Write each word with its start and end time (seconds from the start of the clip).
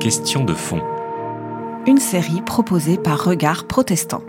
Question 0.00 0.42
de 0.44 0.54
fond. 0.54 0.80
Une 1.86 1.98
série 1.98 2.42
proposée 2.44 2.96
par 2.96 3.22
Regard 3.22 3.68
Protestant. 3.68 4.22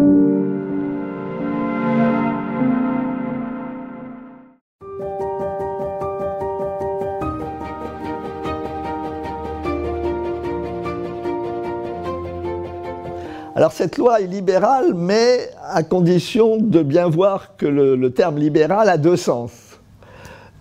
Alors 13.56 13.72
cette 13.72 13.98
loi 13.98 14.22
est 14.22 14.28
libérale, 14.28 14.94
mais 14.94 15.50
à 15.68 15.82
condition 15.82 16.58
de 16.58 16.84
bien 16.84 17.10
voir 17.10 17.58
que 17.58 17.66
le, 17.66 18.12
terme 18.12 18.38
libéral 18.38 18.88
a 18.88 19.00
deux 19.00 19.18
sens. 19.18 19.52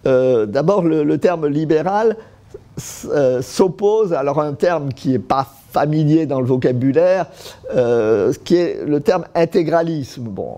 Euh, 0.07 0.47
d'abord, 0.47 0.83
le, 0.83 1.19
terme 1.19 1.47
libéral 1.47 2.17
euh, 2.17 2.38
s'oppose 2.77 4.13
alors 4.13 4.41
un 4.41 4.53
terme 4.53 4.93
qui 4.93 5.11
n'est 5.11 5.19
pas 5.19 5.47
familier 5.71 6.27
dans 6.27 6.41
le 6.41 6.47
vocabulaire, 6.47 7.27
euh, 7.75 8.33
qui 8.45 8.57
est 8.57 8.85
le 8.87 9.01
terme 9.01 9.25
intégralisme. 9.35 10.23
Bon, 10.23 10.57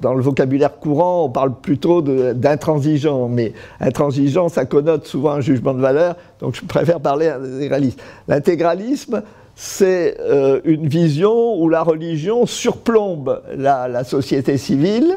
dans 0.00 0.14
le 0.14 0.22
vocabulaire 0.22 0.78
courant, 0.78 1.24
on 1.24 1.30
parle 1.30 1.54
plutôt 1.54 2.00
d'intransigeant, 2.00 3.28
mais 3.28 3.52
intransigeant, 3.80 4.48
ça 4.48 4.64
connote 4.64 5.06
souvent 5.06 5.32
un 5.32 5.40
jugement 5.40 5.74
de 5.74 5.80
valeur, 5.80 6.16
donc 6.40 6.54
je 6.54 6.64
préfère 6.64 7.00
parler 7.00 7.26
d'intégralisme. 7.26 7.98
L'intégralisme, 8.28 9.22
c'est 9.54 10.16
euh, 10.20 10.60
une 10.64 10.86
vision 10.86 11.60
où 11.60 11.68
la 11.68 11.82
religion 11.82 12.46
surplombe 12.46 13.42
la, 13.56 14.04
société 14.04 14.56
civile 14.56 15.16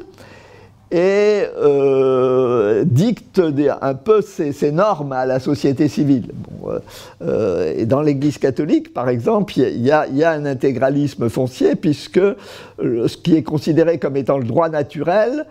et 0.91 1.43
euh, 1.57 2.83
dicte 2.85 3.41
un 3.81 3.93
peu 3.95 4.21
ses, 4.21 4.71
normes 4.71 5.11
à 5.11 5.25
la 5.25 5.39
société 5.39 5.87
civile. 5.87 6.31
Euh, 7.21 7.73
et 7.75 7.85
dans 7.85 8.01
l'Église 8.01 8.37
catholique, 8.37 8.93
par 8.93 9.09
exemple, 9.09 9.53
il 9.57 9.85
y, 9.85 9.91
a 9.91 10.31
un 10.31 10.45
intégralisme 10.45 11.29
foncier 11.29 11.75
puisque 11.75 12.21
ce 12.79 13.17
qui 13.17 13.35
est 13.35 13.43
considéré 13.43 13.97
comme 13.97 14.15
étant 14.15 14.37
le 14.37 14.45
droit 14.45 14.69
naturel 14.69 15.45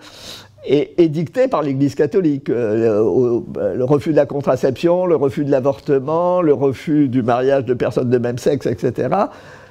est, 0.67 1.09
dicté 1.09 1.49
par 1.49 1.63
l'Église 1.63 1.95
catholique. 1.95 2.49
Euh, 2.49 3.41
le, 3.75 3.85
refus 3.85 4.11
de 4.11 4.17
la 4.17 4.27
contraception, 4.27 5.07
le 5.07 5.17
refus 5.17 5.45
de 5.45 5.51
l'avortement, 5.51 6.41
le 6.41 6.55
refus 6.55 7.09
du 7.09 7.23
mariage 7.23 7.65
de 7.65 7.75
personnes 7.75 8.11
de 8.11 8.19
même 8.19 8.39
sexe, 8.39 8.67
etc. 8.67 9.09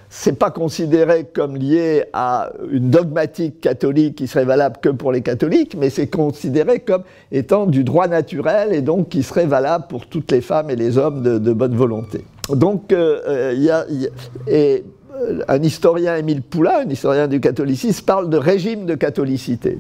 C'est 0.10 0.38
pas 0.38 0.52
considéré 0.52 1.26
comme 1.34 1.58
lié 1.58 2.06
à 2.14 2.52
une 2.72 2.90
dogmatique 2.90 3.62
catholique 3.62 4.16
qui 4.16 4.28
serait 4.28 4.46
valable 4.46 4.78
que 4.82 4.90
pour 4.90 5.12
les 5.12 5.22
catholiques, 5.22 5.76
mais 5.78 5.90
c'est 5.90 6.08
considéré 6.08 6.80
comme 6.80 7.04
étant 7.32 7.66
du 7.66 7.84
droit 7.84 8.08
naturel 8.08 8.74
et 8.74 8.82
donc 8.82 9.10
qui 9.10 9.24
serait 9.24 9.48
valable 9.48 9.86
pour 9.90 10.06
toutes 10.08 10.32
les 10.32 10.42
femmes 10.42 10.70
et 10.70 10.76
les 10.76 10.98
hommes 10.98 11.24
de, 11.24 11.54
bonne 11.54 11.76
volonté. 11.76 12.26
Donc, 12.50 12.92
euh, 12.92 13.22
euh, 13.28 13.54
il 13.56 13.64
y, 13.64 13.72
a, 13.72 13.86
et 14.48 14.84
un 15.48 15.62
historien, 15.62 16.16
Émile 16.16 16.42
Poulain, 16.42 16.86
un 16.86 16.90
historien 16.90 17.28
du 17.28 17.40
catholicisme, 17.40 18.06
parle 18.06 18.30
de 18.30 18.38
régime 18.38 18.86
de 18.86 18.96
catholicité. 18.96 19.78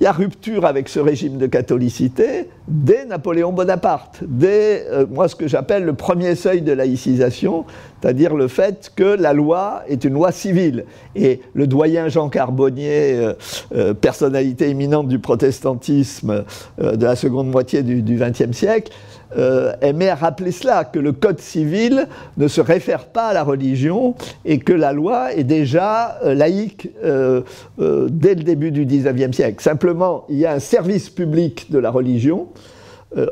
Il 0.00 0.04
y 0.04 0.06
a 0.06 0.12
rupture 0.12 0.64
avec 0.64 0.88
ce 0.88 0.98
régime 0.98 1.38
de 1.38 1.46
catholicité 1.46 2.48
dès 2.66 3.04
Napoléon 3.04 3.52
Bonaparte, 3.52 4.20
dès 4.26 4.84
euh, 4.90 5.06
moi 5.08 5.28
ce 5.28 5.36
que 5.36 5.46
j'appelle 5.46 5.84
le 5.84 5.92
premier 5.92 6.34
seuil 6.34 6.60
de 6.62 6.72
laïcisation, 6.72 7.66
c'est-à-dire 8.00 8.34
le 8.34 8.48
fait 8.48 8.90
que 8.96 9.04
la 9.04 9.32
loi 9.32 9.82
est 9.88 10.04
une 10.04 10.14
loi 10.14 10.32
civile. 10.32 10.86
Et 11.14 11.40
le 11.54 11.68
doyen 11.68 12.08
Jean 12.08 12.30
Carbonnier, 12.30 13.14
euh, 13.14 13.34
euh, 13.76 13.94
personnalité 13.94 14.68
éminente 14.70 15.06
du 15.06 15.20
protestantisme 15.20 16.44
de 16.80 17.04
la 17.04 17.14
seconde 17.14 17.48
moitié 17.48 17.82
du 17.82 18.16
XXe 18.16 18.56
siècle, 18.56 18.92
euh, 19.36 19.72
aimait 19.80 20.10
à 20.10 20.14
rappeler 20.14 20.52
cela, 20.52 20.84
que 20.84 20.98
le 20.98 21.12
code 21.12 21.40
civil 21.40 22.06
ne 22.36 22.48
se 22.48 22.60
réfère 22.60 23.06
pas 23.06 23.28
à 23.28 23.32
la 23.32 23.42
religion 23.42 24.14
et 24.44 24.58
que 24.58 24.74
la 24.74 24.92
loi 24.92 25.32
est 25.32 25.44
déjà 25.44 26.18
euh, 26.22 26.34
laïque 26.34 26.90
euh, 27.02 27.42
dès 27.78 28.34
le 28.34 28.42
début 28.42 28.70
du 28.70 28.84
XIXe 28.84 29.34
siècle. 29.34 29.62
Simplement, 29.62 30.24
il 30.28 30.36
y 30.36 30.44
a 30.44 30.52
un 30.52 30.58
service 30.58 31.08
public 31.08 31.70
de 31.70 31.78
la 31.78 31.90
religion 31.90 32.48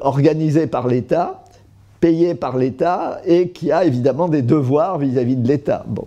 organisé 0.03 0.67
par 0.67 0.89
l'État 0.89 1.43
payé 2.01 2.35
par 2.35 2.59
l'État 2.59 3.21
et 3.25 3.49
qui 3.49 3.73
a 3.73 3.85
évidemment 3.85 4.29
des 4.29 4.43
devoirs 4.43 4.99
vis-à-vis 4.99 5.37
de 5.37 5.49
l'État. 5.49 5.85
Bon. 5.87 6.05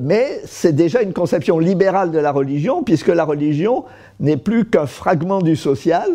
mais 0.00 0.40
c'est 0.44 0.72
déjà 0.72 1.02
une 1.02 1.12
conception 1.12 1.58
libérale 1.60 2.10
de 2.10 2.18
la 2.18 2.32
religion, 2.32 2.82
puisque 2.82 3.08
la 3.08 3.24
religion 3.24 3.84
n'est 4.18 4.36
plus 4.36 4.64
qu'un 4.64 4.86
fragment 4.86 5.40
du 5.40 5.54
social. 5.54 6.08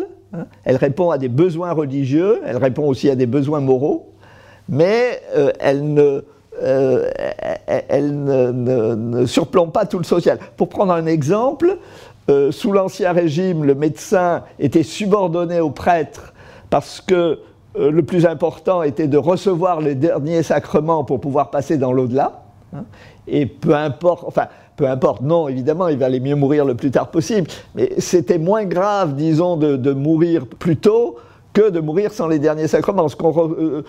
Elle 0.64 0.76
répond 0.76 1.10
à 1.10 1.18
des 1.18 1.28
besoins 1.28 1.72
religieux, 1.72 2.40
elle 2.44 2.58
répond 2.58 2.86
aussi 2.86 3.08
à 3.08 3.14
des 3.14 3.26
besoins 3.26 3.60
moraux, 3.60 4.12
mais 4.68 5.22
euh, 5.34 5.50
elle, 5.58 5.94
ne, 5.94 6.22
euh, 6.62 7.10
ne, 7.92 9.26
surplombe 9.26 9.72
pas 9.72 9.86
tout 9.86 9.98
le 9.98 10.04
social. 10.04 10.38
Pour 10.56 10.68
prendre 10.68 10.92
un 10.92 11.06
exemple, 11.06 11.78
euh, 12.28 12.52
sous 12.52 12.72
l'Ancien 12.72 13.12
Régime, 13.12 13.64
le 13.64 13.74
médecin 13.74 14.44
était 14.58 14.82
subordonné 14.82 15.60
au 15.60 15.70
prêtre 15.70 16.34
parce 16.70 17.00
que 17.00 17.38
le 17.78 18.02
plus 18.02 18.26
important 18.26 18.82
était 18.82 19.06
de 19.06 19.18
recevoir 19.18 19.80
les 19.80 19.94
derniers 19.94 20.42
sacrements 20.42 21.04
pour 21.04 21.20
pouvoir 21.20 21.50
passer 21.50 21.78
dans 21.78 21.92
l'au-delà. 21.92 22.42
Hein. 22.74 22.84
et 23.26 23.46
peu 23.46 23.74
importe, 23.74 24.24
enfin, 24.26 24.46
peu 24.76 24.88
importe, 24.88 25.22
non, 25.22 25.48
évidemment, 25.48 25.88
il 25.88 25.98
valait 25.98 26.20
mieux 26.20 26.36
mourir 26.36 26.64
le 26.64 26.74
plus 26.74 26.90
tard 26.90 27.10
possible, 27.10 27.48
mais 27.74 27.92
c'était 27.98 28.38
moins 28.38 28.64
grave, 28.64 29.14
disons, 29.16 29.56
de, 29.56 29.92
mourir 29.92 30.46
plus 30.46 30.76
tôt 30.76 31.16
que 31.52 31.70
de 31.70 31.80
mourir 31.80 32.12
sans 32.12 32.28
les 32.28 32.38
derniers 32.38 32.68
sacrements. 32.68 33.08
Ce 33.08 33.16
qu'on 33.16 33.32
euh, 33.50 33.82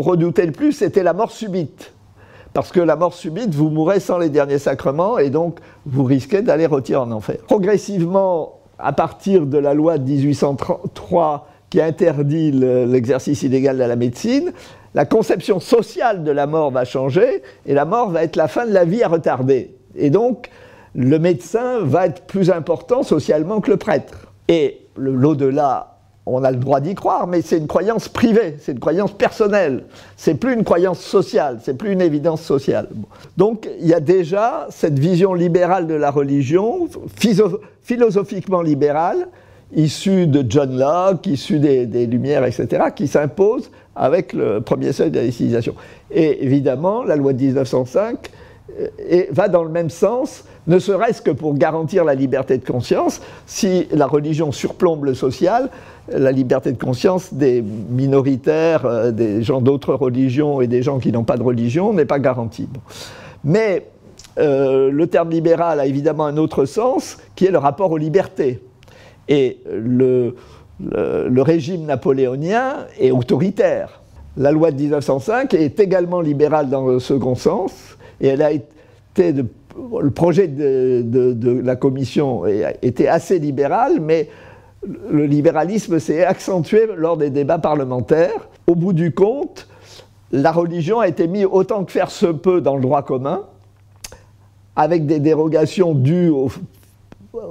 redoutait 0.00 0.46
le 0.46 0.52
plus, 0.52 0.72
c'était 0.72 1.02
la 1.02 1.12
mort 1.12 1.32
subite. 1.32 1.92
Parce 2.52 2.70
que 2.70 2.80
la 2.80 2.96
mort 2.96 3.14
subite, 3.14 3.54
vous 3.54 3.68
mourrez 3.68 4.00
sans 4.00 4.18
les 4.18 4.30
derniers 4.30 4.58
sacrements 4.58 5.18
et 5.18 5.28
donc 5.28 5.58
vous 5.84 6.04
risquez 6.04 6.40
d'aller 6.40 6.66
retirer 6.66 6.98
en 6.98 7.10
enfer. 7.10 7.38
Progressivement, 7.46 8.60
à 8.78 8.92
partir 8.92 9.46
de 9.46 9.58
la 9.58 9.74
loi 9.74 9.98
de 9.98 10.04
1803 10.04 11.48
qui 11.70 11.80
interdit 11.80 12.52
l'exercice 12.52 13.42
illégal 13.42 13.76
de 13.76 13.84
la 13.84 13.96
médecine, 13.96 14.52
la 14.94 15.04
conception 15.04 15.60
sociale 15.60 16.24
de 16.24 16.30
la 16.30 16.46
mort 16.46 16.70
va 16.70 16.84
changer 16.84 17.42
et 17.66 17.74
la 17.74 17.84
mort 17.84 18.10
va 18.10 18.22
être 18.22 18.36
la 18.36 18.48
fin 18.48 18.66
de 18.66 18.72
la 18.72 18.84
vie 18.84 19.02
à 19.02 19.08
retarder. 19.08 19.74
Et 19.94 20.10
donc, 20.10 20.50
le 20.94 21.18
médecin 21.18 21.80
va 21.80 22.06
être 22.06 22.22
plus 22.22 22.50
important 22.50 23.02
socialement 23.02 23.60
que 23.60 23.70
le 23.70 23.76
prêtre. 23.76 24.32
Et 24.48 24.80
l'au-delà, 24.96 25.98
on 26.24 26.42
a 26.42 26.50
le 26.50 26.56
droit 26.56 26.80
d'y 26.80 26.94
croire, 26.94 27.26
mais 27.26 27.42
c'est 27.42 27.58
une 27.58 27.66
croyance 27.66 28.08
privée, 28.08 28.56
c'est 28.58 28.72
une 28.72 28.80
croyance 28.80 29.12
personnelle. 29.12 29.84
C'est 30.16 30.34
plus 30.34 30.54
une 30.54 30.64
croyance 30.64 31.00
sociale, 31.00 31.58
c'est 31.62 31.76
plus 31.76 31.92
une 31.92 32.00
évidence 32.00 32.42
sociale. 32.42 32.88
Donc, 33.36 33.68
il 33.80 33.86
y 33.86 33.94
a 33.94 34.00
déjà 34.00 34.66
cette 34.70 34.98
vision 34.98 35.34
libérale 35.34 35.86
de 35.86 35.94
la 35.94 36.10
religion, 36.10 36.88
philosophiquement 37.82 38.62
libérale, 38.62 39.28
issue 39.74 40.26
de 40.26 40.44
John 40.48 40.78
Locke, 40.78 41.26
issue 41.26 41.58
des, 41.58 42.06
Lumières, 42.06 42.44
etc., 42.44 42.84
qui 42.94 43.08
s'impose 43.08 43.70
avec 43.94 44.32
le 44.32 44.60
premier 44.60 44.92
seuil 44.92 45.10
de 45.10 45.18
la 45.18 45.30
civilisation. 45.30 45.74
Et 46.10 46.44
évidemment, 46.44 47.02
la 47.02 47.16
loi 47.16 47.32
de 47.32 47.42
1905 47.42 48.30
et 49.08 49.28
va 49.30 49.48
dans 49.48 49.62
le 49.62 49.70
même 49.70 49.90
sens, 49.90 50.44
ne 50.66 50.78
serait-ce 50.78 51.22
que 51.22 51.30
pour 51.30 51.54
garantir 51.54 52.04
la 52.04 52.14
liberté 52.14 52.58
de 52.58 52.66
conscience. 52.66 53.20
Si 53.46 53.86
la 53.92 54.06
religion 54.06 54.52
surplombe 54.52 55.04
le 55.04 55.14
social, 55.14 55.70
la 56.08 56.32
liberté 56.32 56.72
de 56.72 56.78
conscience 56.78 57.32
des 57.32 57.62
minoritaires, 57.62 58.84
euh, 58.84 59.10
des 59.12 59.42
gens 59.42 59.60
d'autres 59.60 59.94
religions 59.94 60.60
et 60.60 60.66
des 60.66 60.82
gens 60.82 60.98
qui 60.98 61.12
n'ont 61.12 61.24
pas 61.24 61.36
de 61.36 61.42
religion 61.42 61.92
n'est 61.92 62.04
pas 62.04 62.18
garantie. 62.18 62.68
Mais 63.44 63.86
euh, 64.38 64.90
le 64.90 65.06
terme 65.06 65.30
libéral 65.30 65.80
a 65.80 65.86
évidemment 65.86 66.26
un 66.26 66.36
autre 66.36 66.64
sens, 66.64 67.18
qui 67.34 67.46
est 67.46 67.50
le 67.50 67.58
rapport 67.58 67.90
aux 67.90 67.98
libertés. 67.98 68.60
Et 69.28 69.58
le 69.68 70.34
régime 71.42 71.84
napoléonien 71.84 72.86
est 72.98 73.10
autoritaire. 73.10 74.00
La 74.36 74.52
loi 74.52 74.70
de 74.70 74.80
1905 74.80 75.54
est 75.54 75.80
également 75.80 76.20
libérale 76.20 76.68
dans 76.68 76.86
le 76.86 76.98
second 77.00 77.34
sens, 77.34 77.72
et 78.20 78.28
elle 78.28 78.42
a 78.42 78.52
été 78.52 79.32
le 80.00 80.10
projet 80.10 80.48
de, 80.48 81.60
la 81.64 81.76
commission 81.76 82.44
était 82.82 83.08
assez 83.08 83.38
libéral, 83.38 84.00
mais 84.00 84.28
le 85.10 85.26
libéralisme 85.26 85.98
s'est 85.98 86.24
accentué 86.24 86.86
lors 86.96 87.16
des 87.16 87.30
débats 87.30 87.58
parlementaires. 87.58 88.48
Au 88.66 88.74
bout 88.74 88.92
du 88.92 89.12
compte, 89.12 89.68
la 90.32 90.52
religion 90.52 91.00
a 91.00 91.08
été 91.08 91.28
mise 91.28 91.46
autant 91.50 91.84
que 91.84 91.92
faire 91.92 92.10
se 92.10 92.26
peut 92.26 92.60
dans 92.60 92.76
le 92.76 92.82
droit 92.82 93.02
commun, 93.02 93.42
avec 94.76 95.06
des 95.06 95.20
dérogations 95.20 95.94
dues 95.94 96.30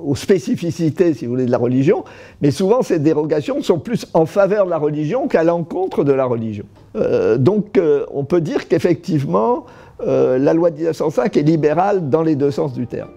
aux, 0.04 0.16
spécificités, 0.16 1.14
si 1.14 1.26
vous 1.26 1.32
voulez, 1.32 1.46
de 1.46 1.52
la 1.52 1.58
religion, 1.58 2.04
mais 2.42 2.52
souvent 2.52 2.82
ces 2.82 3.00
dérogations 3.00 3.62
sont 3.62 3.80
plus 3.80 4.08
en 4.14 4.26
faveur 4.26 4.66
de 4.66 4.70
la 4.70 4.78
religion 4.78 5.28
qu'à 5.28 5.44
l'encontre 5.44 6.04
de 6.04 6.14
la 6.14 6.26
religion. 6.26 6.66
Euh, 6.96 7.38
donc 7.38 7.78
euh, 7.78 8.06
on 8.12 8.24
peut 8.24 8.42
dire 8.42 8.68
qu'effectivement, 8.68 9.66
euh, 10.06 10.38
la 10.38 10.54
loi 10.54 10.72
de 10.72 10.78
1905 10.78 11.38
est 11.38 11.42
libérale 11.42 12.10
dans 12.10 12.22
les 12.22 12.36
deux 12.36 12.52
sens 12.52 12.74
du 12.74 12.88
terme. 12.88 13.10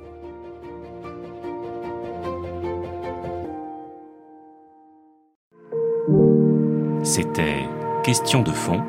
C'était 7.03 7.65
Question 8.09 8.43
de 8.43 8.53
fond. 8.53 8.81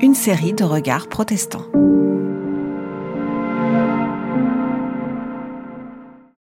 une 0.00 0.14
série 0.14 0.54
de 0.54 0.64
regards 0.64 1.08
protestants. 1.08 1.66